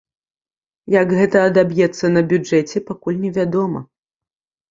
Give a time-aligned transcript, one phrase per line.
[1.01, 3.79] Як гэта адаб'ецца на бюджэце, пакуль невядома.